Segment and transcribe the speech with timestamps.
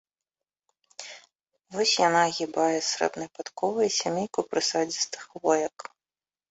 [1.75, 5.77] Вось яна агібае срэбнай падковай сямейку прысадзістых хвоек.